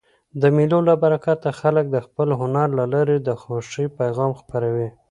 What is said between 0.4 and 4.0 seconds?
د مېلو له برکته خلک د خپل هنر له لاري د خوښۍ